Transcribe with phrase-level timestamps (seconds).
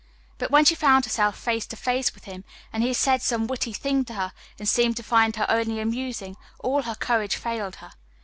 [0.39, 3.71] But when she found herself face to face with him and he said some witty
[3.71, 7.91] thing to her and seemed to find her only amusing, all her courage failed her.